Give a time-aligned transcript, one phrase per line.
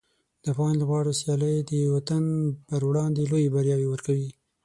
[0.43, 2.23] د افغان لوبغاړو سیالۍ د وطن
[2.69, 4.29] پر وړاندې لویې بریاوې ورکوي.